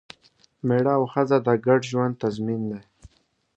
مېړه 0.67 0.93
او 0.97 1.03
ښځه 1.13 1.37
د 1.45 1.47
ګډ 1.65 1.81
ژوند 1.91 2.13
تضمین 2.23 2.61
دی. 2.71 2.81